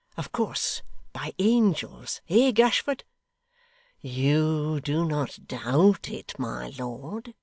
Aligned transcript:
'Of 0.17 0.31
course 0.31 0.81
by 1.13 1.31
angels 1.37 2.21
eh 2.27 2.49
Gashford?' 2.53 3.03
'You 3.99 4.81
do 4.83 5.05
not 5.05 5.45
doubt 5.47 6.09
it, 6.09 6.33
my 6.39 6.69
lord? 6.69 7.35